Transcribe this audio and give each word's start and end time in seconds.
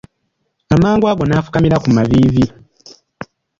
Amangu 0.73 1.05
ago 1.11 1.23
ne 1.25 1.35
nfukamira 1.37 1.77
ku 1.83 1.87
maviivi. 1.95 2.45